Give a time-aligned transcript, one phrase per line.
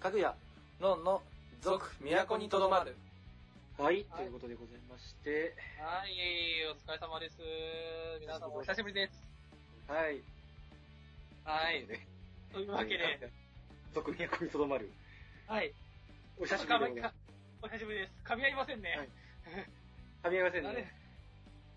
[0.00, 0.34] かぐや、
[0.80, 1.22] のんの、
[1.62, 2.96] 続、都にとどまる。
[3.78, 6.12] はい、ということでございまして、はい、
[6.70, 7.36] お疲れ様です。
[8.20, 9.12] 皆さんお久しぶりです。
[9.88, 10.22] はい。
[11.44, 11.86] はい。
[11.86, 12.06] ね
[12.52, 13.30] というわけで、、
[13.94, 14.90] 続都にとどまる。
[15.46, 15.72] はい。
[16.38, 17.02] お久しぶりで。
[17.62, 18.12] お久しぶりです。
[18.24, 18.96] 噛み合いませんね。
[18.96, 19.08] はい
[20.22, 20.92] 噛み合いませんね。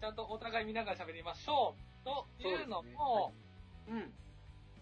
[0.02, 2.06] ちゃんとお互い見ながら喋りましょう。
[2.06, 3.34] というのも、
[3.88, 4.12] うん。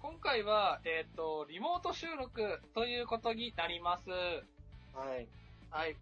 [0.01, 4.09] 今回は、えっ、と、リモート収録ということになります。
[4.09, 5.27] はい。
[5.71, 5.95] はい。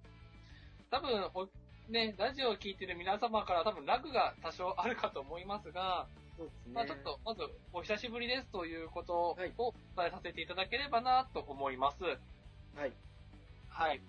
[0.92, 1.48] 多分、お
[1.90, 6.74] ね、ラジオを聞いてる皆様から多分ラグが多少あるかと思いますが、そうですね。
[6.74, 7.42] まあちょっと、まず、
[7.74, 12.04] お久しぶりですということをはいお伝えさせていただければなと思います。
[12.04, 12.10] は
[12.86, 12.92] い。
[13.70, 14.02] はい。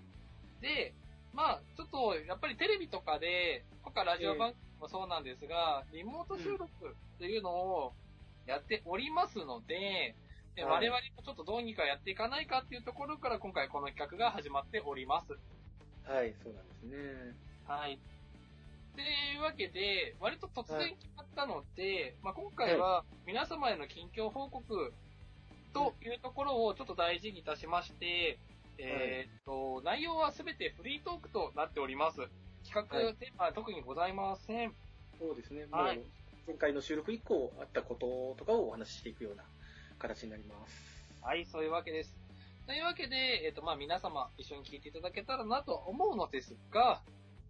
[0.60, 0.94] で、
[1.32, 7.92] まあちょっと、やっぱりテレビとかで、とかラジオ番組もそうなんですが、リモート収録っていうのを
[8.46, 10.14] やっておりますので、
[10.54, 15.32] ではい我々もちょっとどうにかやっていかないかっていうところから今回この企画が始まっております。
[16.10, 17.34] はい、そうなんですね。
[17.66, 17.98] はい。
[18.94, 24.92] というわけで、割と突然決まったので、まあ、今回は皆様への近況報告
[25.74, 28.38] というところをちょっと大事にいたしまして、
[28.78, 32.20] えーっと、内容はすべてフリートークとなっております。
[32.64, 34.72] 企画、はいテーマは特にございません。
[35.18, 35.66] そうですね。
[35.70, 36.00] はい、
[36.46, 39.42] 前回の収録以降あったこととかをお話ししていくような
[39.98, 41.06] 形になります。
[41.20, 42.14] はい、そういうわけです。
[42.66, 47.00] というわけで、えーっと、まあ、皆様一緒に聞いていただけたらなと思うのですが、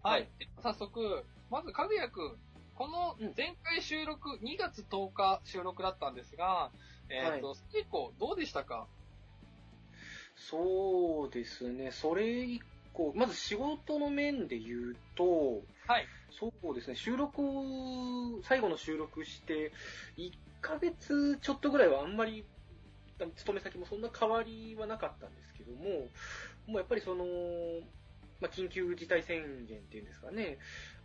[0.03, 0.25] ははいい。
[0.38, 2.36] で早速、まず、かぐやくん、
[2.75, 6.70] この前回収録、2月10日収録だったんですが、
[7.08, 8.86] えっ、と、結構どうでしたか？
[10.36, 11.91] そうですね。
[11.92, 12.60] それ以
[12.92, 16.06] 降、まず仕事の面で言うと、はい。
[16.38, 19.72] そうですね、収録を、最後の収録して、
[20.18, 22.44] 1ヶ月ちょっとぐらいはあんまり、
[23.36, 26.08] 勤め先もそんな変わりはなかったんですけども、
[26.66, 27.24] もうやっぱりその、
[28.40, 30.58] まあ、緊急事態宣言っていうんですかね、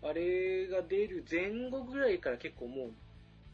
[0.03, 2.91] あれが出る前後ぐらいから結構もう、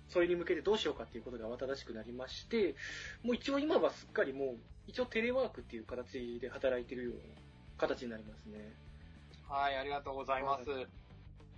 [0.09, 2.75] それに向けてどうしようかっていうことが慌ただしくなりまして、
[3.23, 7.19] もう一応今はすっかりもう、一応テレワークっていう形で働いてるような
[7.77, 8.73] 形になりますね。
[9.47, 11.06] はい、ありがとうございます。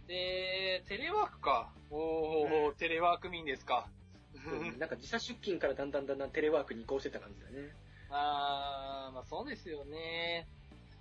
[0.10, 1.70] で、テレワークか。
[1.92, 3.88] おー、うんテレワーク民ですか。
[4.80, 7.70] なんか時差出勤からだんだんだんだんテレワークに移行してた感じだね。
[8.10, 10.48] あー、まあそうですよね。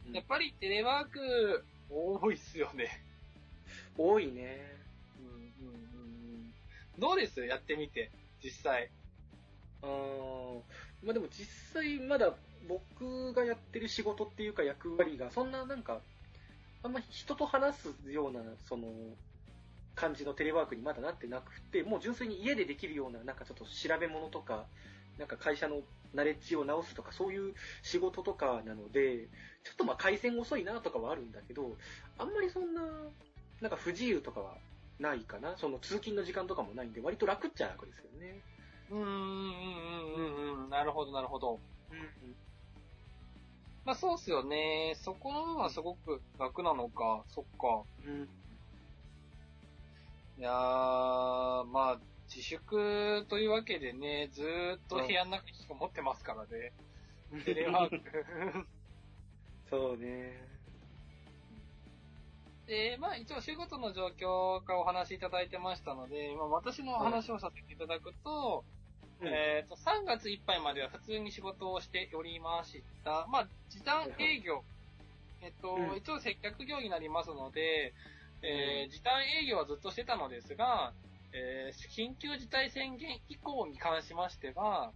[0.07, 3.03] うんやっぱりテレワーク、多いっすよね。
[3.97, 4.77] 多いね。
[5.19, 5.77] うんうんうんう
[6.49, 6.55] ん
[6.99, 7.47] どうです？
[7.47, 8.11] やってみて、
[8.45, 8.91] 実際。
[9.83, 10.61] あー
[11.03, 12.35] まあでも実際まだ
[12.69, 16.01] 僕がやってる仕事っていうか役割がそんななんか、
[16.83, 19.17] あんま人と話すような、その、
[19.95, 24.69] 感じのテレワークにまだなってなくて、もう純粋に家でできるような、なんかちょっと調べ物とか、
[25.19, 25.83] なんか会社の
[26.15, 29.29] ナレッジを直すとか、そういう仕事とかなので、
[29.65, 31.79] ちょっとまあ回線遅いなとかはあるんだけど、
[32.17, 32.83] あんまりそんな、
[33.61, 34.59] なんか不自由とかは
[34.99, 35.57] ないかな。
[35.57, 38.45] その通勤の時間とかもないんで、割と楽っちゃ楽ですよね。
[38.91, 40.71] うーん、うん、うん、うん、うん。
[40.71, 41.61] なるほど、なるほど。
[41.91, 41.99] うん。
[43.89, 44.93] まあそうっすよね。
[45.03, 47.25] そこの部分はすごく楽なのか。
[47.27, 47.85] そっか。
[48.07, 48.29] うん。
[50.39, 56.75] いやー、まあ、自粛というわけでね、ずーっと部屋の中に引きこもってますからね。
[57.47, 58.67] テレワーク。
[59.71, 60.35] そうね。
[62.67, 68.67] で、まあ一応仕事の状況からお話しいただいてましたので、まあ私の話をさせていただくと、
[69.23, 73.27] えっ、と、3月いっぱいまでは普通に仕事をしておりました。
[73.29, 74.63] まあ、時短営業。
[75.41, 77.95] えっと、うん一応接客業になりますので、
[78.43, 80.93] えー時短営業はずっとしてたのですが、
[81.33, 84.93] えー緊急事態宣言以降に関しましては、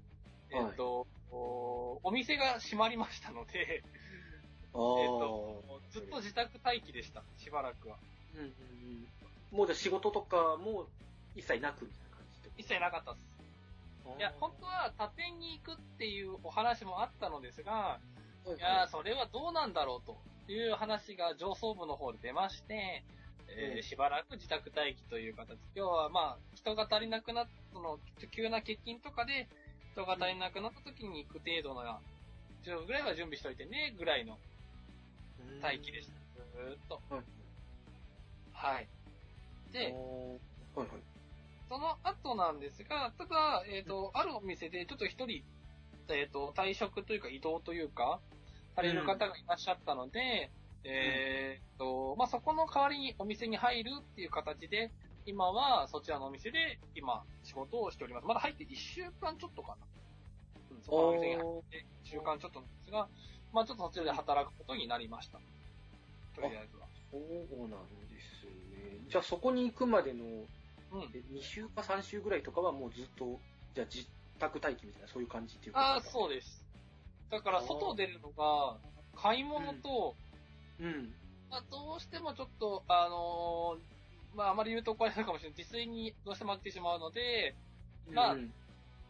[0.50, 3.82] えっ、と、おお店が閉まりましたので、
[4.74, 7.96] あえっ、と、ずっと自宅待機でした、しばらくは。
[8.34, 9.58] うんうんうん。
[9.58, 10.86] もうじゃあ仕事とかも
[11.34, 13.31] 一切なくみたいな感じって一切なかったです。
[14.18, 17.98] いや、本当は他店に行くっていうお話もあったのですが、
[18.44, 23.04] 当いやー、それはどうなんだろうという話が上層部の方で出まして、
[23.48, 25.58] えーうんしばらく自宅待機という形。
[25.74, 27.98] 要はまあ、人が足りなくなっその、
[28.30, 29.48] 急な欠勤とかで、
[29.92, 31.82] 人が足りなくなった時に行く程度の、
[32.64, 34.38] 10分ぐらいは準備しといてね、ぐらいの
[35.62, 36.14] 待機でした。
[36.34, 37.00] ずーっと。
[37.10, 37.24] はい。
[38.52, 38.88] はい。
[39.72, 39.92] で、
[40.74, 41.11] はいはい。
[41.72, 45.42] その後なんですが、ただ、えっ、と、あるお店でちょっと一人、
[46.10, 48.20] えっ、と、退職というか移動というか、
[48.76, 50.50] される方がいらっしゃったので、
[50.84, 54.90] えっ、と、まあ、そこの代わりにお店に入るっていう形で、
[55.24, 58.26] 今はそちらのお店で今仕事をしております。
[58.26, 59.76] まだ入って1週間ちょっとかな。
[60.82, 63.08] そこのお店に入って、1週間ちょっとなんですが、
[63.54, 65.38] まあちょっと途中で働くことになりました。
[66.34, 66.86] とりあえずは。
[67.10, 67.80] そうなん
[68.12, 69.08] ですね。
[69.08, 70.24] じゃあそこに行くまでの、
[70.92, 71.02] うん。
[71.14, 73.40] え2週か3週ぐらいとかはもうずっと、
[73.74, 74.06] じゃあ自
[74.38, 76.02] 宅待機みたいな、そういう感じっていうああ、う。
[76.02, 76.64] そうです。
[77.30, 78.76] だから外出るのが、
[79.16, 80.14] 買い物と、
[80.80, 81.14] うん。
[81.50, 83.92] まあどうしてもちょっと、あのー
[84.34, 85.58] まああまり言うと怒られるかもしれない。
[85.58, 87.54] 自炊にどうしても飽きてしまうので、
[88.10, 88.52] まあうん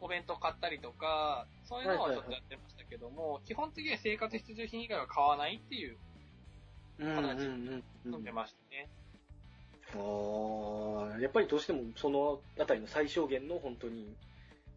[0.03, 5.97] お弁当買ったりとか、そういうのはちょっとやってましたけども、基本的には生活必需品以外は買わないっていう、
[6.99, 8.89] うんうんうんうん飲んでましたね。
[9.95, 14.17] ああ、やっぱりどうしてもそのあたりの最小限の本当に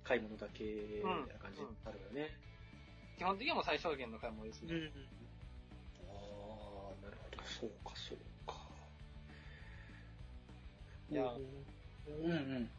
[0.03, 2.31] 買い物だけみたいな感じになるよね。
[3.17, 4.73] 基本的にはもう最小限の買い物ですね。
[4.73, 4.75] ん。
[4.75, 6.11] あ
[6.91, 7.43] あ、なるほど。
[7.43, 8.55] そうか、そうか。
[11.09, 11.23] いや
[12.07, 12.69] うんうん。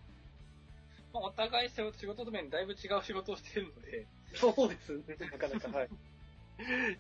[1.13, 5.17] まあ、お互い仕事と面だいぶ違う仕事をしているので、そうですね。
[5.33, 5.89] なかなか、はい。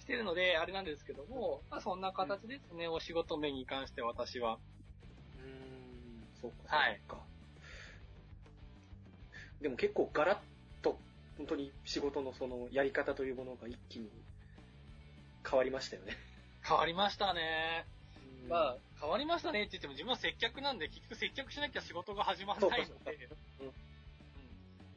[0.01, 4.59] してるので、あれなんですけども、まあそんな形ですね、お仕事面に関して私は。
[6.41, 7.01] そうか、はい。
[9.61, 10.39] でも結構ガラッ
[10.83, 10.99] と、
[11.39, 14.11] 本当に仕事のそのやり方というものが一気に
[15.49, 16.17] 変わりましたよね。
[16.63, 17.87] 変わりましたね。
[18.49, 23.29] まあ、あ、変わりましたねって言っても自分は接客なんで、結局接客しなきゃ仕事が始まらないので、
[23.61, 23.67] うん。
[23.67, 23.73] うん。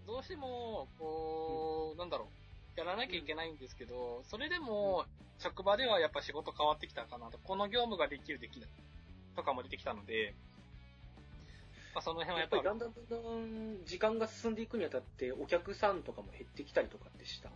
[0.05, 2.29] どうしても、こう、なんだろ
[2.75, 5.05] う、やらなきゃいけないんですけど、それでも、
[5.39, 8.69] 職場ではやっぱ仕事変わってきたかなと、この業務ができる、できない、
[9.35, 10.35] とかも出てきたので、
[11.93, 17.49] まあ、その辺はやっぱりだんだんだんだん時間が進んでいくにあたって、お客さんとかも減ってきたりとかってした？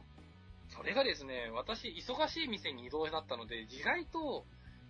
[0.70, 4.44] それがですね、私、忙しい店に移動になったので、意外と、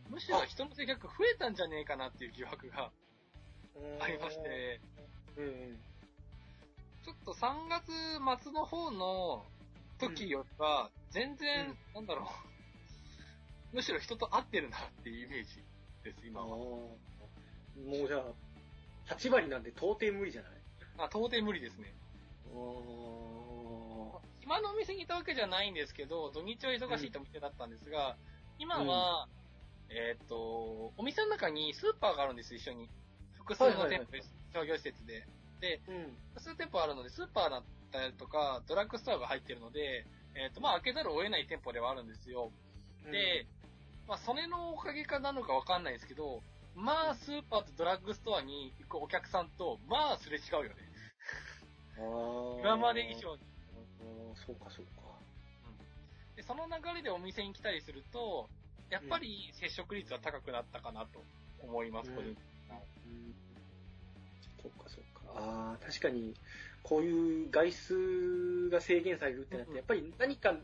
[0.09, 2.91] むしろ人の接客増えたんじゃねえかなっていう疑惑が
[3.99, 4.79] ありまして、
[5.35, 5.77] うんうん。
[7.03, 7.91] ちょっと3月
[8.43, 9.43] 末の方の
[9.99, 12.31] 時よりは、全然、うんなんだろ
[13.73, 15.57] う、むしろ人と会ってるなっていうイメージ
[16.03, 16.39] です、今。
[16.41, 16.47] は。
[16.47, 16.95] も
[17.75, 18.23] うじゃあ、
[19.09, 20.51] 8割なんで到底無理じゃない？
[20.97, 21.93] あ、到底無理ですね。
[22.47, 28.17] あ今のお店にいたわけじゃないんですけど、土日は忙しいお店だったんですが、
[28.59, 29.27] 今は、
[29.89, 32.89] えーっと、お店の中にスーパーがあるんです、一緒に。
[33.37, 35.25] 複数の店舗です、商業施設で。
[35.61, 36.17] で、ーうん。
[36.35, 40.05] 複数店舗あるので、スーパーだったりとか、ドラッグストアが入ってるので、
[40.35, 42.51] えーっと、まあ、開けざるを得ない店舗ではあるんですよ。
[43.11, 43.47] で、
[44.07, 46.41] まあ、それのおかげかなのかわかんないですけど、
[46.75, 50.75] まあ、スーパーとドラッグストアに行くお客さんと、まあ、すれ違うよね。
[51.99, 53.41] うん、今まで以上に。
[54.45, 55.03] そうか、そうか。
[56.35, 58.49] で、その流れでお店に来たりすると、
[58.89, 61.23] やっぱり接触率は高くなったかなと
[61.61, 62.45] 思います、うん個人的に
[63.05, 63.35] うん
[64.61, 65.39] そうか、そうか。
[65.39, 66.33] ああ、確かに、
[66.81, 70.55] こういう外出が制限されるってなって、うんやっぱり何か、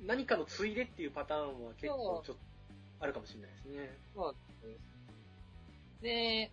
[0.00, 2.42] 何かのついでっていうパターンは結構ちょっと
[3.00, 3.98] あるかもしれないですね。
[4.14, 4.36] そう
[6.02, 6.50] で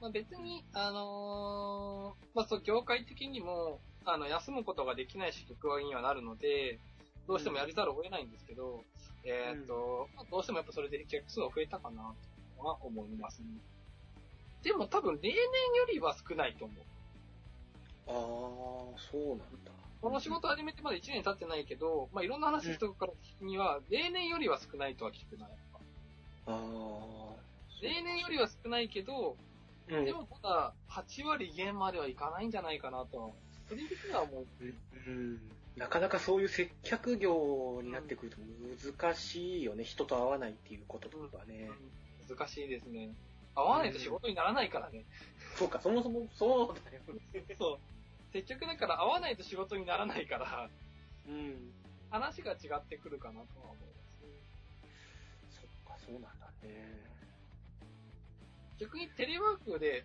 [0.00, 6.78] まあ、別に、あのーまあ、そう、業界的にも、あの、休むことができない職場にはなるので、
[7.26, 8.84] どうしてもやりざるを得ないんですけど、
[9.24, 12.14] えーっと、まあどうしてもやっぱそれで客数が増えたかな、
[12.56, 13.48] とは思いますね。
[14.62, 15.40] でも多分例年よ
[15.92, 16.84] りは少ないと思う。
[18.06, 18.12] あ
[18.96, 19.72] あ、そうなんだ。
[20.00, 25.48] この仕事始めてまだ1年経ってないけど、まあ、いろんな話人から聞くには、例年よりは少ないとは聞くな。
[25.48, 25.80] やっぱ
[26.46, 27.47] ああ。
[27.82, 29.36] 例年よりは少ないけど、
[29.90, 33.34] うんでもまだ8割減まではいかないんじゃないかなと、
[33.70, 34.46] 個人的には思う。
[35.06, 35.40] うん
[35.78, 38.38] なかなかそういう接客業になってくると
[38.92, 41.70] 難しいよね、人と会わないっていうこととかね。
[42.28, 43.10] 難しいですね。
[43.54, 45.04] 合わないと仕事にならないからね。
[45.56, 47.54] そうか、そもそもそうだよね。
[47.58, 47.78] そう。
[48.32, 50.68] 接客だから合わないと仕事にならないから、
[51.28, 51.72] うん。
[52.10, 53.86] 話が違ってくるかなとは思いま
[55.50, 55.60] す。
[55.60, 57.17] そっか、そうなんだね。
[58.78, 60.04] 逆にテレワークで、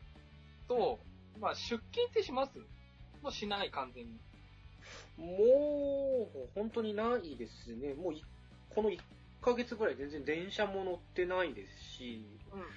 [0.68, 1.00] と、
[1.40, 2.60] まあ出勤ってします？
[3.22, 4.20] もうしない、完全に。
[5.18, 7.94] もう、本当にないですね。
[7.94, 8.24] もうい、
[8.70, 9.00] この1
[9.42, 12.68] ヶ月ぐらい全然電車も乗ってないですし、うん、うん、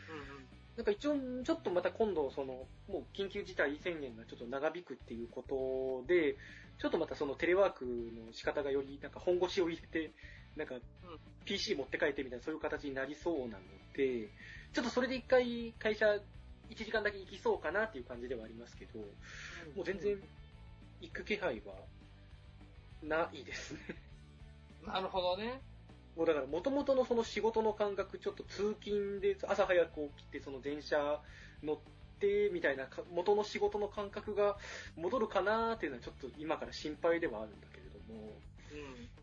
[0.76, 6.36] なんか一応、ちょっとまた今度、その、もう緊急事態宣言がちょっと長引くっていうことで、
[6.78, 10.12] ちょっとまたそのテレワークの仕方がより、なんか本腰を入れて、
[10.56, 10.74] なんか
[11.44, 14.28] PC 持って帰ってみたいな、そういう形になりそうなので、
[14.72, 16.06] ちょっとそれで一回会社
[16.70, 19.76] 1時間だけ行きそうかなっていう感じではありますけど、うん。
[19.76, 20.16] もう全然
[21.00, 21.74] 行く気配は
[23.02, 23.80] ないですね。
[24.86, 25.60] なるほどね。
[26.16, 31.20] もうだから元々のその仕事の感覚、ちょっと通勤で朝早く起きてその電車
[31.62, 31.78] 乗っ
[32.20, 34.56] てみたいなか元の仕事の感覚が
[34.96, 38.20] 戻るかなーっていうのはちょっと今から心配ではあるんだけれども。
[38.22, 38.32] も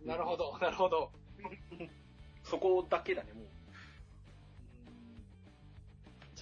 [0.01, 0.07] うん。
[0.07, 1.11] なるほど、なるほど。
[1.39, 1.83] う、
[2.47, 3.62] そこだけだね、もう。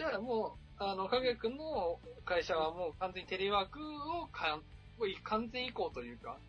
[0.01, 6.39] じゃあもう、あの、かぐやくんの会社はもう完全にテレワークをかん、もう完全移行というか、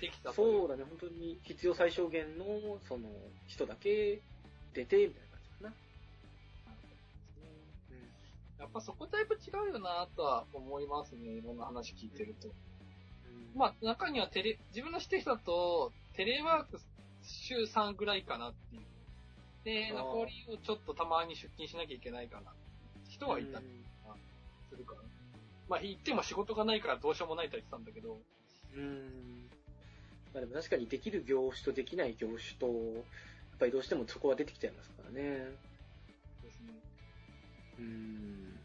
[0.00, 0.32] できた。
[0.32, 3.10] そうだね、本当に必要最小限の、その、
[3.46, 4.22] 人だけ
[4.72, 5.74] 出て、みたいな感じかな。
[8.60, 11.32] やっぱそこだいぶ違うよなとは思いますね。
[11.32, 12.48] いろんな話聞いてると。
[12.48, 16.80] うんまあ、中にはテレ、自分の知ってる人だと、テレワーク
[17.22, 18.82] 週3ぐらいかなっていう。
[19.64, 22.52] で、残りをちょっとたまに出勤しなきゃいけないかな。
[23.20, 24.14] 人はいたりうん
[24.70, 25.02] するから。
[25.68, 28.18] まあ、言っても仕事がないからどうしようもないとは言ってたんだけど。
[28.74, 29.48] うん。
[30.32, 35.22] まあでも確かにできる業種とできない業種と、やっぱりどうしてもそこは出てきちゃいますからね。
[36.42, 36.72] ですね。
[37.78, 38.58] うん。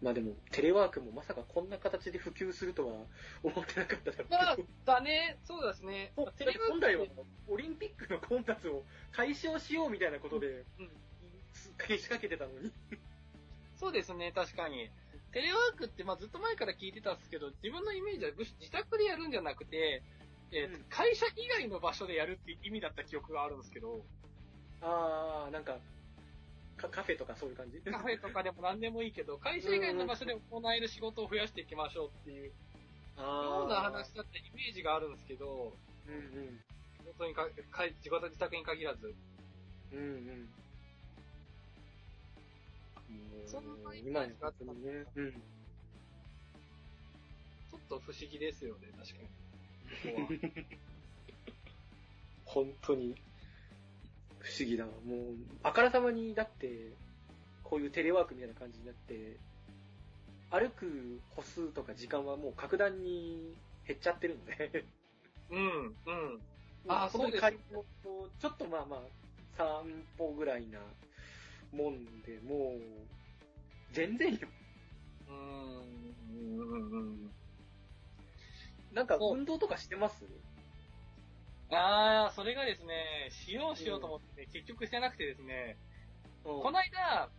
[0.00, 2.94] まあでも、テレワークもまさかこんな形で普及するとは
[3.42, 4.26] 思ってなかっただろう。
[4.30, 6.12] まあ、だね、そうですね。
[6.16, 7.06] もうテレワーク本来は
[7.48, 10.90] オリンピックの混雑を解消しようみたいなことで、うん
[11.54, 11.70] 仕
[12.08, 12.72] 掛けてたのに。
[13.84, 14.88] そうですね、確かに。
[15.36, 20.02] テレワークって、まあ、ずっと前から聞いてたんですけど、自分のイメージは自宅でやるんじゃなくて、
[20.52, 24.00] えーとうん会社以外の場所でやるっていう意味だった記憶があるんですけど、
[24.80, 25.76] あー、なんか、
[26.78, 27.78] カカフェとかそういう感じ？
[27.82, 32.54] カフェとかでも何でもいいけど、会社以外の場所で行える仕事を増やしていきましょうっていう
[33.20, 35.76] ような話だったイメージがあるんですけど、
[36.08, 36.60] うんうん。
[36.96, 39.14] 仕事にかか自己自宅に限らず。
[39.92, 40.48] うんうん。
[43.46, 45.04] そんなイメ今ージがあったね。
[45.14, 45.32] うん。
[45.32, 50.40] ちょっと不思議ですよね、確かに。
[52.44, 53.14] 本当に、
[54.38, 54.90] 不思議だわ。
[55.04, 56.92] もう、あからさまに、だって、
[57.62, 59.36] こういうテレワークみたいな感じになって、
[60.50, 63.54] 歩く歩数とか時間はもう格段に
[63.86, 64.84] 減っちゃってるんで。
[65.50, 66.40] うん、うん。
[66.86, 69.00] あー本当にそうですちょっとまあまあ、
[69.56, 69.66] 散
[70.18, 70.78] 歩ぐらいな
[71.76, 72.80] もんで、もう、
[73.92, 74.48] 全然よ。
[75.28, 75.38] うーん、
[76.58, 77.34] うん、うん。
[78.92, 80.24] なんか運動とかしてます？
[81.70, 85.76] ああ、それがですね、しようしようと思って、結局してなくてですね、
[86.44, 87.30] この間、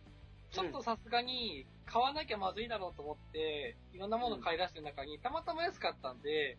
[0.50, 6.58] ちょっとさすがに買わなきゃまずいだろうと思って、いろんなもの買い出してる中に、たまたま安かったんで、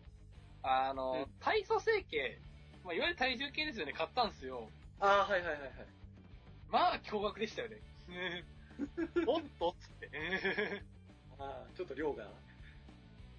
[0.62, 2.40] あの、うん体組成計、
[2.84, 4.68] まあ、いわゆる体重計ですよね、買ったんですよ。
[4.98, 5.70] ああ、はいはいはいはい。
[6.70, 7.76] まあ、驚愕でしたよね。
[9.26, 10.82] おっとっつって。
[11.38, 12.24] ああ、ちょっと量が。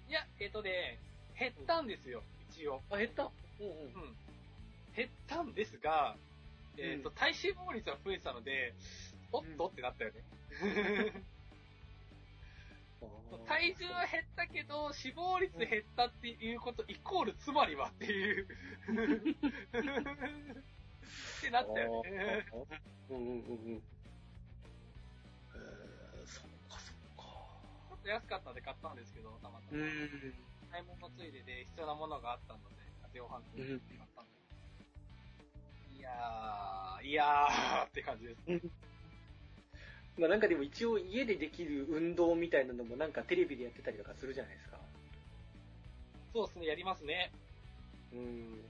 [0.08, 0.98] いや、えっとね、
[1.38, 2.82] 減ったんですよ、一応。
[2.90, 3.30] あ、減った？
[3.60, 4.02] うんうん。
[4.02, 4.16] うん。
[4.96, 6.16] 減ったんですが、
[6.76, 8.74] えっ、と、うん体脂肪率は増えてたので、
[9.32, 10.22] おっとってなったよね。
[13.46, 18.46] 体重は減ったけど、死亡率減ったっていうこと、イコールつまりはっていう。
[21.38, 22.46] ってなったよね。
[23.10, 23.82] うんうんうんうん。
[25.54, 27.24] えー、そっかそっか。
[27.88, 29.78] ちょっと安かったんで買ったんですけど、たまたま。
[29.78, 29.84] ん。
[30.70, 32.76] 買い物ついでで必要なものがあったので、
[33.12, 34.30] 量販店で買ったんで。
[35.98, 38.70] いやー、いやーって感じです。
[40.18, 44.78] まあなんかでも一応家でできる運動みたいなのもなんかテレビでやってたりとかするじゃないですか。
[46.32, 47.32] そうですね、やりますね。
[48.12, 48.64] うん。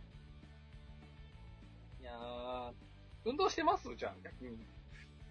[2.00, 2.73] いやー、
[3.25, 3.95] 運動してます？
[3.95, 4.59] じゃん、逆に。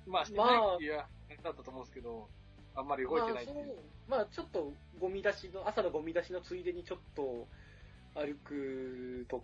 [0.08, 1.06] まあ、してまないあっていう話
[1.44, 2.28] だったと思うんですけど、
[2.76, 3.58] あんまり動いてないっていう。
[3.58, 3.76] まあそう、
[4.10, 7.48] まあちょっとゴミ出しの、朝のゴミ出しのついでにちょっと
[8.16, 9.44] 歩くと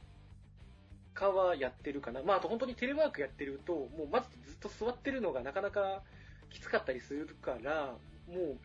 [1.14, 2.22] かはやってるかな。
[2.24, 6.02] まああと本当にテレワークやってると、もうまずずっと座ってるのがなかなか
[6.50, 7.96] きつかったりするから、
[8.28, 8.58] もう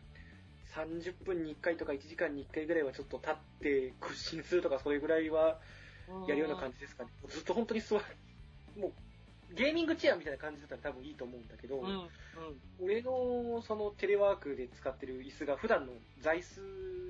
[0.73, 5.59] 30分に1回とか1時間に1回ぐらいはちょっと立って屈伸するとかそれぐらいは
[6.27, 7.09] やるような感じですかね。
[7.27, 8.03] ずっと本当に座る。
[8.77, 8.91] もう
[9.53, 12.09] ゲーミングチェアみたいな感じだったら多分いいと思うんだけど、うん、うん。
[12.81, 16.61] 俺のそのテレワークで使ってる椅子が普段の座椅子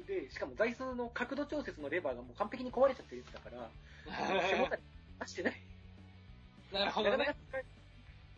[0.07, 3.69] で、しかも座椅子の角度調節のレバーがもう完璧に壊れちゃってるやつだから、
[4.49, 4.81] 背もたれ
[5.21, 5.61] 出してない。
[6.73, 7.39] なるほどねなかなか。
[7.49, 7.65] 使え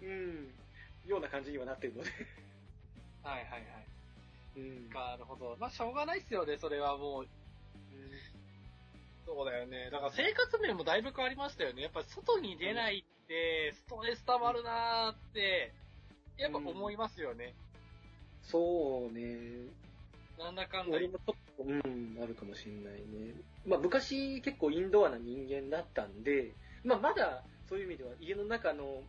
[0.04, 0.54] うん、
[1.08, 2.10] ような感じにはなってるので。
[3.24, 3.64] はいはいはい。
[4.58, 4.90] うん。
[4.90, 5.56] なるほど。
[5.60, 7.28] まあ、しょうがないっすよね、それはもう。
[9.26, 9.90] そうだよね。
[9.92, 11.84] だから生活面もだいぶ変わりましたよね。
[11.84, 15.74] やっぱ外に出ないって、ストレス溜まるなーって、
[16.38, 17.54] やっぱ思いますよね。
[18.44, 19.68] そうね。
[20.38, 20.98] なんだかんだ。
[20.98, 23.34] 俺もちょっと、うん、あるかもしれないね。
[23.66, 26.54] まあ昔結構インドアな人間だったんで、
[26.84, 29.02] まあまだそういう意味では家の中の、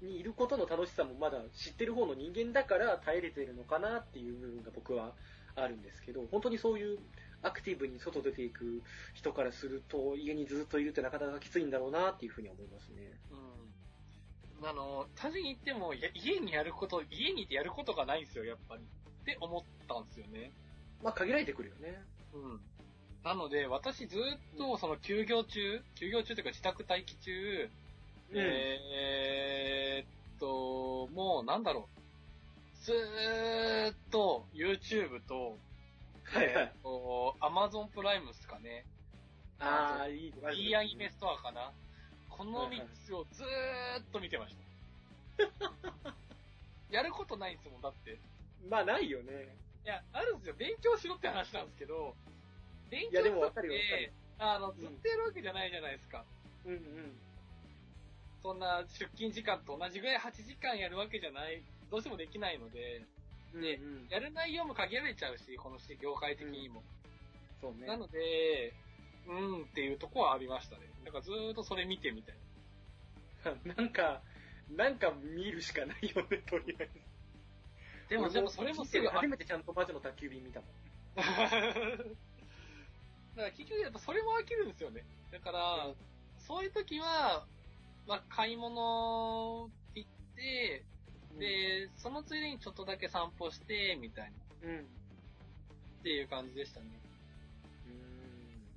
[0.00, 5.12] にいることの楽しさもまだ知ってる方の人間だから耐えれてるのかなっていう部分が僕は
[5.56, 6.98] あるんですけど、本当にそういう
[7.42, 8.82] アクティブに外出ていく
[9.14, 13.12] 人からすると、家にずっといるってなかなかきついんだろうなっていうふうに思いますね。
[14.60, 14.68] うん。
[14.68, 18.82] あの、単純に言っても、家にやること、家にいてやることがないんですよ、やっぱり。
[18.82, 20.52] って思ったんですよね。
[21.02, 22.02] まあ、限られてくるよね。
[22.34, 22.60] うん。
[23.24, 27.70] なので、私ずっと、その休業中、休業中というか自宅待機中、
[28.32, 32.00] えーっと、もうなんだろう。
[32.84, 35.58] ずーっと YouTube と、
[36.32, 38.86] はいはいえーっと、Amazon プライムっすかね。
[39.58, 40.34] ああ、いい。
[40.54, 41.72] いいアニメストアかな。
[42.28, 43.46] この3つをずー
[44.00, 44.62] っと見てました。
[46.90, 48.18] やることないんですもん、だって。
[48.68, 49.56] まあ、ないよね。
[49.84, 50.54] いや、あるんですよ。
[50.54, 52.14] 勉強しろって話なんですけど、
[52.90, 56.24] 勉強っわかるよわかるて、あの、ずっとやるわけじゃないじゃないですか。
[56.64, 57.20] うんうん。
[58.42, 63.04] そんな出勤時間と同じぐらい8時間やるわけじゃない、どうしてもできないので、
[63.54, 66.82] でうんうん、やる内容も限られちゃうし、この業界的にも。
[67.60, 67.86] そうね。
[67.86, 68.72] なので、
[69.26, 70.82] うんっていうとこはありましたね。
[71.04, 72.36] だからずーっとそれ見てみたい
[73.76, 74.22] なんか、
[74.70, 77.00] なんか見るしかないよね、とりあえず。
[78.10, 80.70] でも、俺でもそれもすぐ、初めてちゃんと魔女の宅急便見たもん。
[81.16, 81.34] だか
[83.36, 85.04] ら結局やっぱそれも飽きるんですよね。
[85.30, 85.96] だから、うん
[86.50, 87.46] そういう時は、
[88.08, 90.84] まあ、買い物行って、
[91.38, 94.32] で、そのついでにちょっとだけ散歩して、みたい
[94.62, 94.76] な、うん。
[94.76, 94.80] うん。
[94.80, 94.82] っ
[96.02, 96.86] ていう感じでしたね。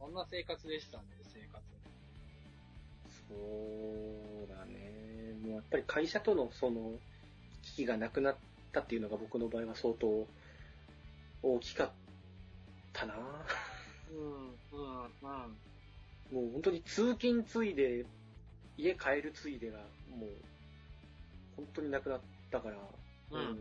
[0.03, 1.63] そんな生活でしたね、生活。
[3.29, 5.33] そうだね。
[5.41, 7.00] もうやっぱり会社とのその、
[7.62, 8.36] 危機がなくなっ
[8.74, 10.27] たっていうのが僕の場合は相当
[11.41, 11.91] 大きかっ
[12.91, 13.15] たな。
[14.12, 15.57] うん、うん、うん。
[16.33, 18.05] もう本当に通勤ついで、
[18.77, 19.79] 家帰るついでが、
[20.10, 20.29] もう、
[21.55, 22.19] 本当になくなっ
[22.53, 22.77] たから。
[23.31, 23.57] うん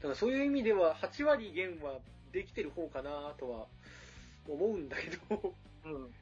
[0.00, 1.98] だからそういう意味では、8割減は
[2.32, 3.66] できてる方かなとは
[4.48, 5.54] 思うんだけど、
[5.84, 6.14] うん。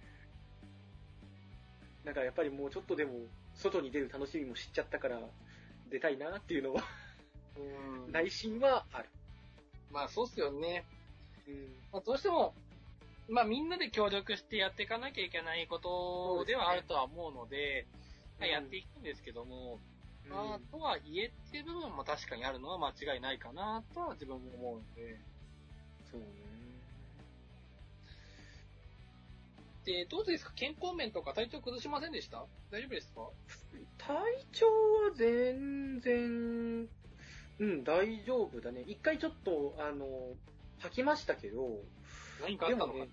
[2.05, 3.21] なんかやっぱりもうちょっとでも、
[3.55, 5.21] 外に出る楽しみも知っちゃったから、
[5.91, 6.83] 出たいなっていうのは、
[7.57, 8.13] うん。
[8.13, 9.09] 内心はある。
[9.93, 10.85] まあ、そうっすよね。
[11.47, 11.77] うん。
[11.93, 12.55] まあ、どうしても、
[13.29, 17.87] まあ、みんなで協力してやっていかなきゃいけないことではあるとは思うので、
[18.41, 19.81] まあやっていくんですけども、ま
[20.31, 25.19] あ、とはいえっていう部分も確かにあるのは間違いないかなとは自分も思うので。
[26.11, 26.27] そうね。
[29.85, 30.53] で、どうですか？
[30.55, 32.45] 健康面とか体調崩しませんでした？
[32.71, 33.23] 大丈夫ですか？
[33.97, 34.17] 体
[34.53, 34.73] 調は
[35.17, 36.89] 全然、
[37.59, 38.83] うん、大丈夫だね。
[38.87, 40.07] 一回ちょっと、あの、
[40.81, 41.81] 吐きましたけど、
[42.43, 43.11] 何かあったのか、でもね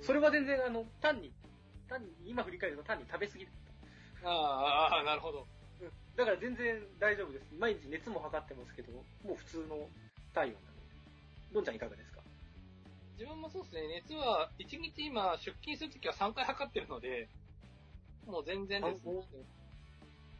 [0.00, 1.32] それは全然、あの、単に、
[1.88, 3.54] 単に、今振り返ると単に食べ過ぎだっ
[4.24, 5.46] ああ、ああ、なるほど。
[6.16, 7.46] だから全然大丈夫です。
[7.58, 9.88] 毎日熱も測ってますけど、もう普通の
[10.34, 10.82] 体温なので。
[11.54, 12.20] どんちゃんいかがですか？
[13.18, 17.28] 自分もそうですね、熱は、1日今、出勤するときは3回測ってるので、
[18.26, 19.04] もう全然です、ねあ。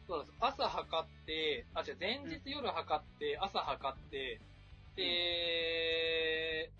[0.07, 0.37] そうなんです。
[0.39, 4.41] 朝測って、あ、違う、前日夜測って、朝測って、
[4.95, 6.71] で、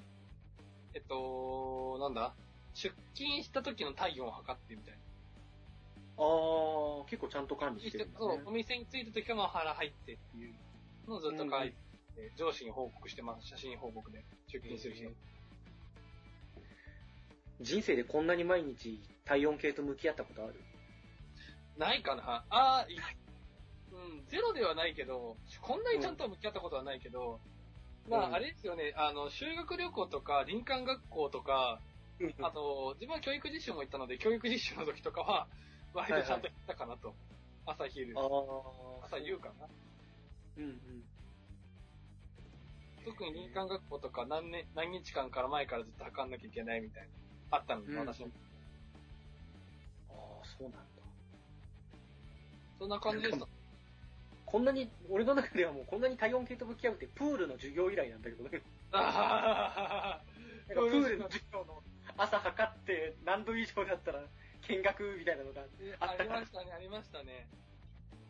[0.94, 2.34] えっと、なんだ？
[2.76, 5.03] 出勤した時の体温を測ってみたいな。
[6.18, 8.26] あー、結構ちゃんと管理してるんだ、ね。
[8.26, 10.54] そう、お店に着いた時は腹入ってっていう
[11.08, 13.48] のをずっと書いて、上司に報告してます。
[13.48, 14.24] 写真報告で。
[14.48, 15.08] 出勤する日。
[17.62, 20.56] 人生でこんなに毎日体温計と向き合ったことある？
[21.78, 22.44] ないかな？
[22.50, 22.98] あーい
[23.92, 27.40] うん、ゼロではないけど、こんなにちゃんと向き合ったことはないけど、
[28.10, 31.80] まうんあ、あれですよね、あの、修学旅行とか、林間学校とか、
[32.42, 35.48] あと、自分は教育実習も行ったので、教育実習の時とかは、
[35.94, 37.14] 割とちゃんと行ったかなと。
[37.66, 38.14] 朝昼。
[38.18, 39.68] 朝夕かな。
[40.58, 41.04] うんうん。
[43.06, 47.10] 特に林間学校とか何年、何日間から前からずっと測んなきゃいけないみたいな。
[47.58, 48.28] あったので、うん私も。
[50.10, 50.78] あー、そうなんだ。
[52.80, 53.48] そんな感じでした。
[54.46, 58.50] こんなに、俺の中ではもうこんなに体温計と向き合うってプールの授業以来なんだけどね。
[58.50, 61.82] プールの授業の
[62.18, 64.22] 朝測って何度以上だったら
[64.70, 65.62] 見学みたいなのが
[66.00, 67.48] あったりましたね、ありましたね。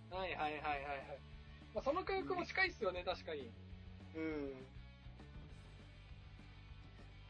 [0.10, 1.20] はいはいはいはい。
[1.74, 3.52] まあ、その科学も近いっすよね、確かに。
[4.16, 4.66] うん。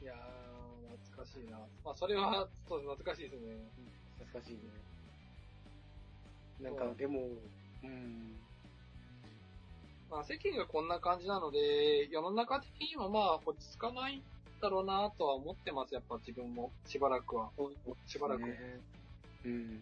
[0.01, 0.17] いやー、
[0.99, 1.59] 懐かしいな。
[1.83, 3.55] まあ、それは、そうです、懐かしいですね。
[4.19, 4.71] 懐かしいね。
[6.59, 7.27] なんかでも、
[7.83, 8.39] うん。
[10.09, 14.23] まあ、世間がこんな感じなので、世の中的にもまあ、落ち着かない
[14.63, 16.71] だろうなとは思ってます、やっぱ自分も。
[16.87, 17.49] しばらくは。
[18.07, 18.41] しばらく。
[18.41, 18.79] ね
[19.45, 19.81] うん。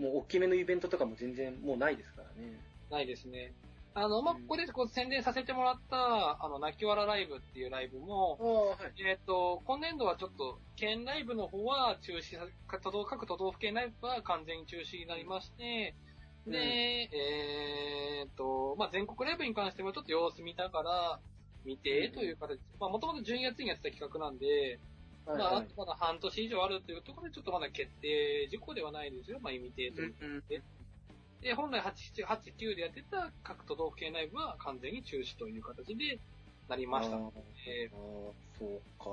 [0.00, 2.58] もう大きめのイベントとかも全然もうないですからね。
[2.90, 3.52] ないですね。
[3.94, 8.36] あの、まあ、うんここでこう宣伝させてもらった、あの、泣き笑ライブっていうライブも、
[8.70, 9.02] はい。
[9.04, 15.94] えっ、と、今年度はちょっと、県ライブの方は中止さ、か都道各都道府県ライブは完全に中止になりまして、
[16.46, 21.20] うんで、えっ、と、まあ、全国ライブに関してもちょっと様子見ながら、
[21.64, 24.78] 見てという形、まあ、もともと12月にやってた企画なんで、
[25.26, 29.38] はいまあ、はいあとまだ半年以上あるというところで、ちょっとまだ決定事項ではないですよ。
[29.42, 30.14] まあ、未定という。
[30.20, 30.42] うん
[31.40, 36.18] で、本来8、8、9でやってた各都道府県ライブは完全に中止という形で
[36.68, 37.32] なりましたの
[37.64, 37.98] で、ああ、
[38.58, 38.68] そう
[38.98, 39.04] か。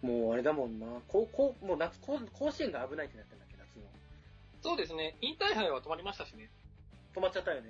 [0.00, 0.86] もうあれだもんな。
[1.06, 2.18] こう、こう、もう夏、甲
[2.50, 3.90] 子園が危ないってなったんだっけ、夏の。
[4.62, 6.48] そうですね、インターハイは止まりましたしね。
[7.14, 7.68] 止まっちゃったよね。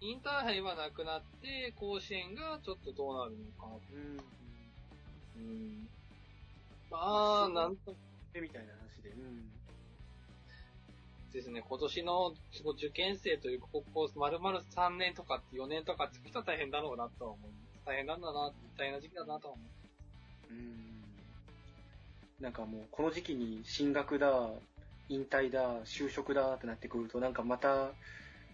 [0.00, 3.66] インターハイはなくなって、甲子園がちょっとどうなるのか。
[3.92, 4.16] うん。
[5.36, 5.88] うん。
[6.90, 7.96] まあ、なんと
[8.34, 9.10] えみたいな話で。
[9.10, 9.48] うん。
[11.32, 12.34] ですね、今年の
[12.76, 17.86] 受験生という高校、丸々3年とか4年とかつく人は大変だろうなとは思います。
[17.86, 20.52] 大変なんだな、大変な時期だなとは思う。
[20.52, 20.86] うん。
[22.40, 24.50] なんかもう、この時期に進学だ、
[25.08, 27.90] 引退だ、就職だってなってくると、なんかまた、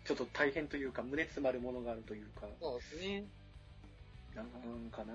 [0.04, 3.24] ちょっと大変というか、胸詰まるものがあるというか、そうですね。
[4.34, 5.14] なんかな。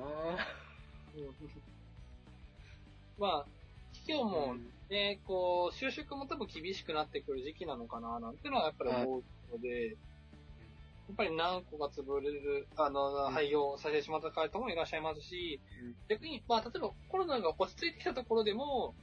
[3.18, 3.46] まあ、
[3.94, 4.70] 企業もうん。
[4.90, 13.32] ね、こう、就職も多分厳しくなってくる時期なのかな、なんていうのはやっぱり思うので、やっぱり何個か潰れる、あの、ん。
[13.34, 15.96] 廃業させてしまった方もいらっしゃいますし、うん。
[16.08, 18.96] 逆に、まあ、例えばコロナが落ち着いてきたところでも、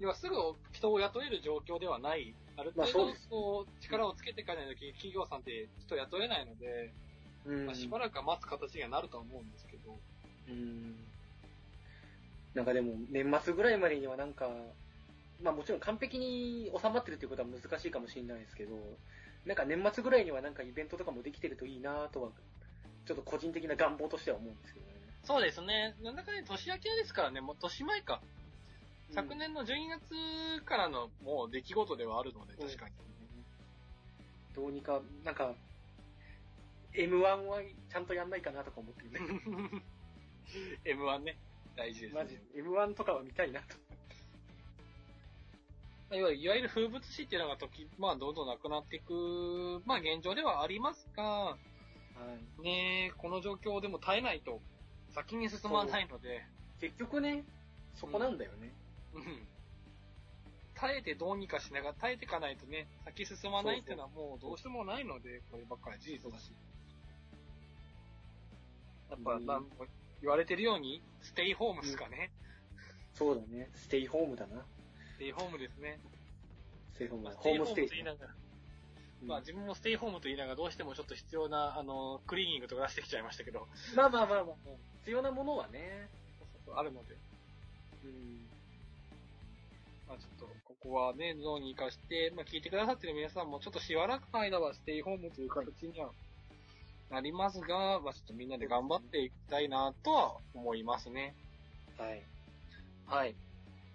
[0.00, 0.34] 要はすぐ
[0.72, 2.34] 人を雇える状況ではない。
[2.58, 6.92] ある程度まあそう力をつけていかないとき企業さんって人雇えないので、
[7.46, 9.96] うんまあ、しばらくは待つ形にはなるとは思うんですけど、
[10.48, 10.96] うん
[12.58, 14.50] なんかでも、年末ぐらいまでにはなんか、
[15.40, 18.74] まあもちろん完璧に収まってるっていうことは難しいかもしれないですけど、
[19.46, 22.30] なんか年末ぐらいにはなんかイベントとかもできてるといいなとは、
[23.06, 24.92] ちょっと個人的な願望としては思うんですけどね。
[25.22, 25.94] そうですね。
[26.02, 28.20] なんだかね、年明けですからね、もう年前か。
[29.10, 32.94] 昨年の12月からのもう出来事ではあるので、確かに。
[34.54, 35.54] どうにか、なんか、
[36.94, 39.82] M1 はちゃんとやんないかなとか思ってるね。
[40.84, 41.38] M1 ね、
[41.76, 42.20] 大事です、ね。
[42.20, 43.76] マジ、M1 とかは見たいなと。
[46.10, 51.56] まあいわゆるいわゆる風物詩っていうのが時、まあ、どんどんなくなっていく、まあ、現状ではありますが、は
[52.58, 52.62] い。
[52.62, 54.60] ねこの状況でも耐えないと、
[55.10, 56.44] 先に進まないので、
[56.80, 57.44] 結局ね、
[57.94, 58.72] そこなんだよね。
[59.14, 59.48] うん。
[60.74, 66.52] 耐えてどうにかしながら、耐えていかないとね、先進まないっていうのはもうどうしようもないので、こればっかり事実だし。
[69.10, 69.66] やっぱ、うんなん
[70.20, 72.30] 言われてるように、ステイホームですかね。
[73.14, 73.70] そうだね。
[73.74, 74.64] ステイホームだな。
[75.14, 76.00] ステイホームですね。
[76.94, 77.40] ステイホームまあ、だ。
[77.40, 77.88] ステイホームステイ。
[77.88, 78.48] 言いながら、うん
[79.22, 83.66] まあ自分もステイホームと言いながらどうしてもちょっと必要な、あの、クリーニングとか出してきちゃいましたけど、
[83.96, 84.54] まあまあまあまあ、
[85.00, 86.08] 必要なものはね。
[86.74, 87.16] あるので、
[88.04, 88.47] うん。
[90.08, 96.10] まあちょっと、ここはね、ゾーンに活かして、まあ聞いてくださってる皆さんもちょっとしばらくの間はステイホームという形には
[97.10, 101.34] なりますが、まあちょっとみんなで頑張っていきたいなとは思いますね。
[101.98, 102.22] はい。
[103.06, 103.34] はい。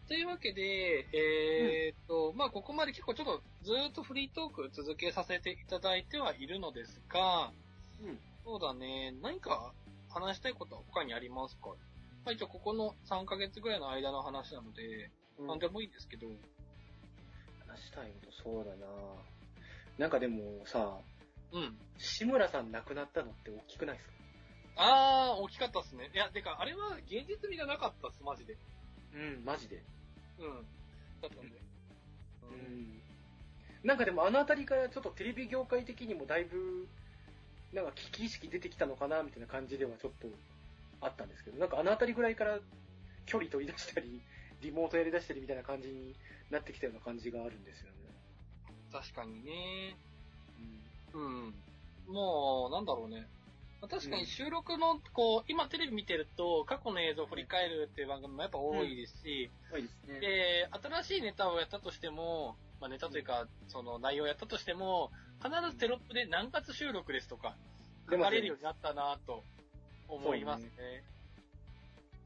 [0.08, 7.52] というわけで、えーっと、まあここまで結構ちょっとずーっとフリートーク続けさせていただいてはいるのですが、
[8.04, 8.20] うん。
[8.44, 9.14] そうだね。
[9.22, 9.72] 何か
[10.10, 11.70] 話したいことは他にありますか？
[12.26, 15.10] まあ一応ここの3ヶ月ぐらいの間の話なので、
[15.48, 16.28] なんでもいいんですけど。
[17.68, 18.88] 話したいことそうだな
[19.98, 20.98] なんかでもさ、
[21.52, 21.78] うん。
[21.98, 24.14] 志村さん亡くなったのって大きくないですか？
[24.76, 26.10] あー、大きかったっすね。
[26.14, 28.58] いや、てか、あれは現実味がなかったっす、マジで。
[29.14, 29.84] うん、マジで。
[30.40, 30.66] うん。
[31.22, 31.58] だったんで。
[32.44, 33.02] うん。
[33.84, 36.88] なんかでもあのあたりからちょっとテレビ業界的にもだいぶ、
[37.72, 40.28] なんか危機意識出てきたのかなみたいな感じではちょっと
[41.02, 42.60] あったんですけど、なんかあのあたりぐらいから
[43.26, 44.22] 距離取り出したり、
[44.64, 46.16] リモートやり出したりみたいな感じに
[46.50, 47.94] なってきたような感じがあるんですよね。
[48.92, 49.98] 確かにね。
[51.14, 51.54] うん。
[52.08, 53.28] もう、なんだろうね。
[53.82, 60.20] まあ確かに収録の、こう、今テレビ見てると、過去の映像を振り返るっていう番組もやっぱ多いですし、はいですね。
[60.22, 65.12] で、新しいネタをやったとしても、まあネタというか、その内容をやったとしても、
[65.44, 67.56] 必ずテロップで何月収録ですとか、
[68.10, 69.44] 書かれるようになったなと
[70.08, 71.04] 思いますね。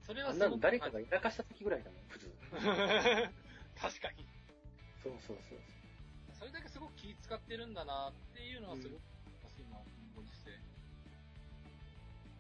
[0.08, 2.32] それは誰かがやらかした時ぐらいだもん、普通。
[3.76, 4.26] 確かに。
[5.04, 5.60] そうそうそう。
[6.40, 9.02] それだけすごく気使ってるんだなっていうのはすごく
[9.44, 9.78] 欲しいな、
[10.16, 10.52] ご時世。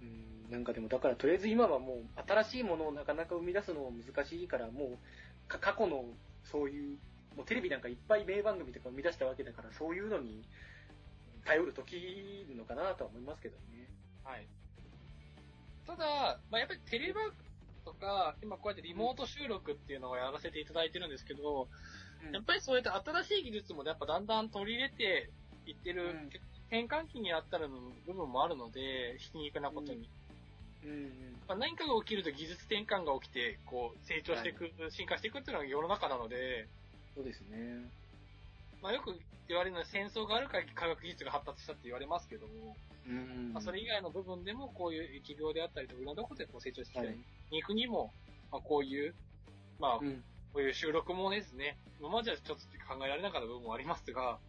[0.02, 4.98] うん、なんかでもだからとりあえず今はもう新しいものをなかなか生み出すのも難しいから、も
[5.46, 6.06] うか過去の
[6.46, 6.98] そういう、
[7.36, 10.48] もうテレビなんかいっぱい名番組とか生み出したわけだから、そういうのに
[11.44, 13.90] 頼る時のかなとは思いますけどね。
[14.24, 14.48] はい。
[15.86, 17.47] ただ、まあ、やっぱりテレワーク
[17.88, 21.67] とか、今こうやってリモート収録っていうのをやらせていただいてるんですけど、
[22.34, 25.30] やっぱりそうやって新しい技術もやっぱだんだん取り入れて
[25.65, 26.30] いってる、うん
[26.67, 30.10] 転換期にあったらの部分もあるので、ひき肉なことに。
[30.84, 31.10] うんうん。
[31.47, 36.67] まあ、何かが起きると技術転換が起きて、こう、成長していく、進化していくっていうのが世の中なので、
[37.15, 37.88] そうですね。
[38.82, 39.15] まあ、よく
[39.47, 42.87] 言われるのは戦争があるから科学技術が発達したって言われますけども、うん
[43.54, 47.17] まあ、それ以外の部分でもこういう疫病であったりとか、いろんなところでこう成長してきたり、はい
[47.50, 48.12] 肉にも、
[48.52, 49.15] まあ、こういう、
[49.80, 50.22] まあ、うん。
[50.54, 54.39] こういう収録もですね、今まではちょっと考えられなかった部分もありますが、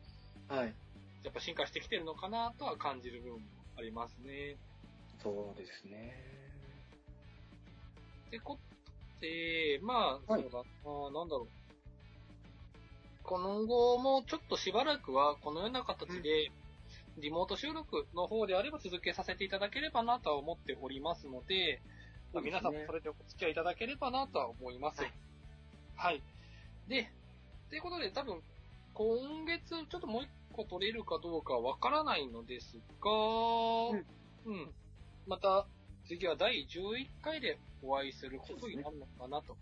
[0.49, 0.75] はい。
[1.23, 3.41] やっぱ進化してきてるのかなとは感じる部分も
[3.77, 4.57] ありますね。
[5.23, 6.15] そうですね。
[8.29, 10.59] ってことで、まあ、はいそうだ
[11.13, 11.49] な、なんだろう。
[13.25, 16.51] この後もちょっとしばらくはこのような形で、
[17.21, 21.81] リモート収録の方であれば続けさせていただければなとは思っておりますので、
[22.33, 25.01] まあ、皆さんもそれでお付き合いいただければなとは思います。
[25.01, 25.13] はい
[25.99, 26.23] はい。
[26.89, 27.11] で、
[27.69, 28.41] ということで多分、
[28.95, 33.11] 今月ちょっともう一個取れるかどうかわからないのですが、
[34.47, 34.71] うん。
[35.27, 35.67] また、
[36.07, 39.57] 次は第11回でお会いすることになるのかなと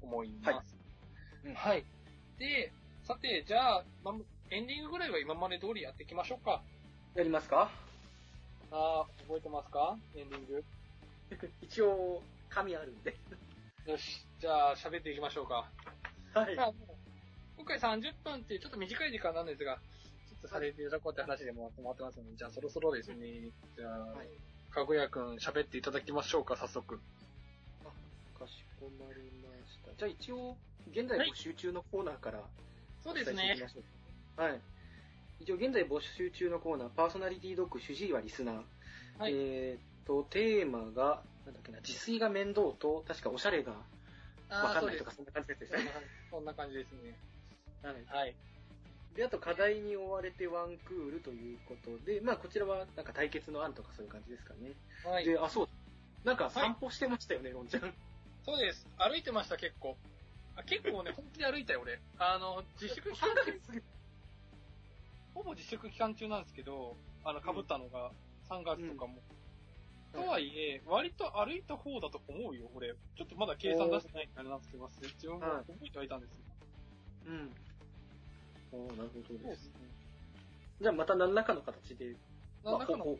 [0.00, 0.76] 思います。
[1.44, 1.84] うんはい。
[2.38, 4.12] で、さて、じゃあ、ま
[4.50, 6.62] エンディングぐらいは今まで通りやっていきましょうか。
[7.14, 7.70] やりますか？
[8.70, 9.96] あー、覚えてますか？
[10.14, 10.64] エンディング。
[11.62, 13.16] 一応、紙あるんで。
[13.86, 14.24] よし。
[14.40, 15.70] じゃあ、喋っていきましょうか。
[16.34, 16.96] はいじゃあもう
[17.56, 19.76] 今回30分っていうちょっと短い時間なんですが、
[20.28, 24.28] ちょっとされていただこうって話でも回ってますので、じゃあそろそろですね、じゃあ、はい
[24.70, 27.00] かぐやくん喋っていただきましょうか、早速。
[28.38, 29.92] かしこまりました。
[29.96, 30.56] じゃあ一応、
[30.92, 32.48] 現在募集中のコーナーから、
[33.02, 33.56] そうですね
[34.36, 34.60] はい。
[35.40, 38.54] 一応現在募集中のコーナー、パーソナリティドッグ主治医はリスナー。
[39.18, 39.32] はい。
[39.32, 43.72] えーっと、テーマが、なんだっけな、自炊が面倒と、確かおしゃれが
[44.50, 45.78] わかんないとか、そんな感じですね。
[46.30, 47.16] そんな感じですね。
[47.82, 48.04] はい。
[48.04, 48.36] はい。
[49.16, 54.74] で、あと課題に追われてワンクールということで、まあこちらはなんか対決の案とかそういう感じですかね。
[55.04, 55.24] はい。
[55.24, 55.68] で、あ、そう。
[56.22, 57.94] なんか散歩してましたよね、ロンちゃん。
[58.44, 58.86] そうです。
[58.98, 59.96] 歩いてました、結構。
[60.56, 61.98] あ結構ね、 本気で歩いたよ、俺。
[62.18, 63.82] あの、自粛期間3ヶ中、月
[65.34, 68.10] ほぼ自粛期間中なんですけど、あの、被ったのが
[68.48, 69.22] 3月とかも。
[70.12, 72.92] とはいえ、割と歩いた方だと思うよ、俺。
[73.16, 76.36] ちょっとまだ計算出してないからなんですけど、一応はい覚えてはいたんですよ。
[77.26, 77.54] うん。
[78.72, 79.48] おーなるほどそうで。
[79.50, 79.72] ですすね。
[80.80, 82.16] じゃあまた何らかの形で、
[82.64, 83.14] 何らかのまあ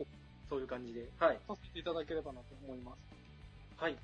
[0.49, 1.09] そういう感じで。
[1.19, 1.39] はい。
[1.47, 2.99] させていただければなと思います。
[3.77, 3.97] はい。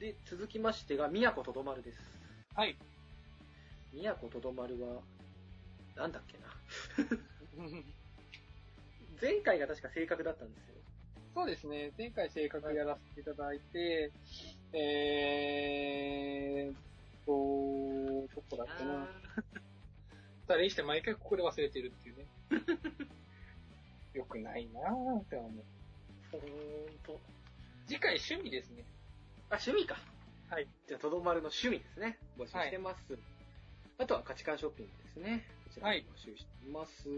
[0.00, 1.98] で、続きましてが、宮古とどまるです。
[2.54, 2.76] はい。
[3.92, 5.02] 宮古とどまるは、
[5.94, 7.24] なんだっけな。
[9.20, 10.74] 前回が確か正確だったんですよ。
[11.34, 11.92] そうですね。
[11.98, 14.12] 前回正確やらせていただいて、
[14.72, 16.76] えーっ
[17.26, 17.32] と、
[18.34, 19.08] どこだっけな。
[20.46, 22.26] それにして毎回ここで忘れてるっていうね。
[24.14, 25.64] よくないなぁって思う。
[26.30, 27.20] ほーんと。
[27.86, 28.84] 次回趣味ですね。
[29.50, 29.98] あ、趣味か。
[30.48, 30.68] はい。
[30.86, 32.18] じゃあ、とどまるの趣味ですね。
[32.36, 33.18] 募集してます。
[33.98, 35.44] あとは価値観ショッピングですね。
[35.74, 37.08] こちらもはい募集してます。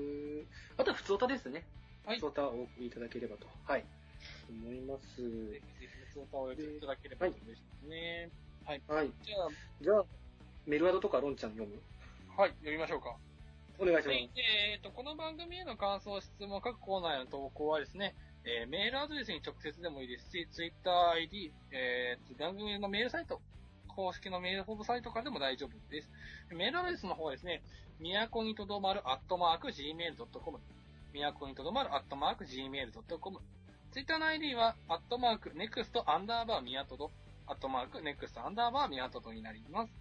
[0.78, 1.64] あとは普通歌ですね。
[2.06, 3.46] はい普通歌をお送りいただければと。
[3.64, 3.84] はい。
[4.48, 5.20] 思います。
[5.20, 8.30] ぜひぜひ、おを寄せていただければと嬉しいですね。
[8.64, 8.80] はい。
[9.22, 9.48] じゃあ、
[9.82, 10.04] じゃあ、
[10.64, 11.76] メルアドとかロンちゃん読む？
[12.34, 13.14] はい、読みましょうか。
[13.78, 14.08] お願いします。
[14.08, 18.14] はい、えーと、この番組への感想、質問、各コーナーへの投稿はですね、
[18.44, 23.42] えーメールアドレスに直接でもいいですし、ツイッター ID、えーと、番組のメールサイト、
[23.88, 26.08] 公式のメールフォームサイトからでも大丈夫です。
[26.50, 27.62] メールアドレスの方はですね、
[27.98, 30.58] みやこにとどまる、アットマーク、gmail.com、
[31.14, 33.38] みやこにとどまる、アットマーク、gmail.com、
[33.90, 37.10] ツイッターの ID は、アットマーク、ネクストアンダーバーみやとど、
[37.46, 39.92] アットマーク、ネクストアンダーバーみやとどになります。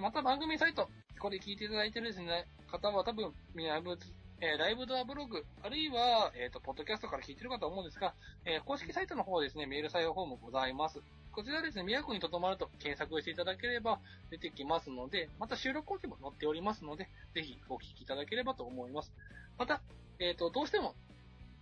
[0.00, 3.96] また番組サイト、これ聞いていただいてるですね、方は多分、みやぶ
[4.40, 11.00] えーライブドアブログ、あるいは、えっ、と、ポッドキャストから聞いてるかと思うんですが、えー公式サイトの方ですね、メール採用フォームございます。
[11.34, 13.98] こちらですね、宮古にとどまると検索していただければ
[14.30, 19.12] 出てきますので、また収録後期も載っておりますので、ぜひお聞きいただければと思います。
[19.58, 19.82] また、
[20.20, 20.94] えっ、と、どうしても、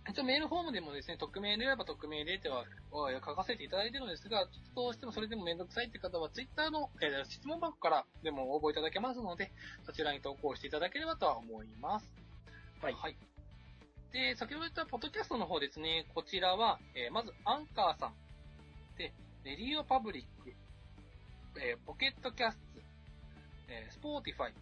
[0.07, 9.51] 一応メールフォームでもですね、匿名であれば匿名でとはお書かせていただいてるのですが、ちょっとどうしてもそれでもめんどくさいって方は、ツイッターの、えー質問箱からでも応募いただけますので、
[9.85, 12.11] そちらに投稿していただければとは思います。
[12.81, 13.17] はいはい。
[14.11, 18.13] で、先ほど言ったポッドキャストの方ですね、こちらは、えーまず、アンカーさん。
[18.97, 20.53] で、レディオパブリック。
[21.59, 22.61] えーポケットキャスト。
[23.67, 24.53] えー、 Spotify。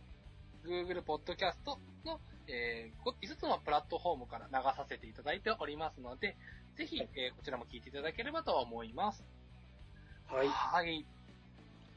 [0.65, 6.35] Google ポッドキャストの、えー、5つのプラットフォームから流させていただいておりますので、
[6.77, 9.23] ぜひ、えーこちらも聞いていただければと思います。
[10.27, 10.47] はい。
[10.47, 11.05] はい。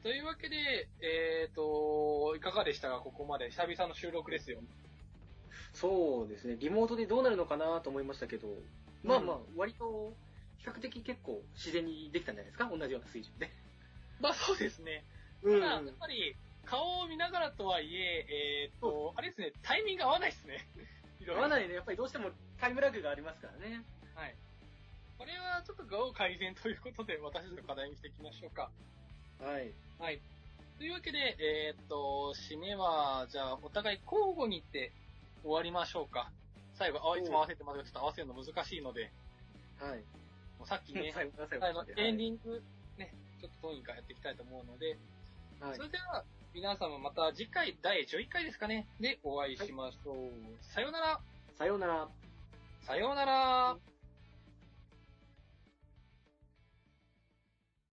[0.03, 2.99] というわけで、えっ、と、いかがでしたか？
[2.99, 3.49] ここまで。
[3.49, 4.59] 久々の収録ですよ。
[5.73, 6.55] そうですね。
[6.59, 8.47] リモートでどうなるのかなと思いましたけど、
[9.03, 10.13] まあまあ、割と、
[10.65, 12.65] 比較的結構自然にできたんじゃないですか？
[12.65, 13.49] 同じような水準で。
[14.19, 15.05] まあそうですね。
[15.43, 18.25] うただ、やっぱり、顔を見ながらとはいえ、
[18.65, 20.67] えっ、と、あれですね、タイミング合わないですね。
[21.27, 21.75] 合わないね。
[21.75, 23.83] やっぱりどうしてもタイムラグがありますからね。
[24.15, 24.35] はい。
[25.17, 28.71] これはちょっと顔改善ということで、私たちの課題にしていきましょうか。
[29.39, 29.71] はい。
[29.99, 30.19] はい。
[30.77, 34.91] というわけで、えーっと、締めは、じゃあ、お互い交互にって
[35.43, 36.31] 終わりましょうか。
[36.73, 39.11] 最後、あいつも合わせてますが、ちょっと合わせるの難しいので、
[39.79, 40.03] はい。
[40.57, 41.25] もうさっきね、 最
[41.73, 41.85] 後。
[41.97, 42.63] エンディング、
[42.97, 44.97] ね、ちょっとどうにかやっていきたいと思うので、
[45.59, 45.83] はいそ。
[45.83, 50.31] れでは、皆様また次回第11回ですかね、でお会いしましょう。
[50.61, 51.19] さようなら。
[51.57, 52.09] さようなら。
[52.81, 53.94] さようなら。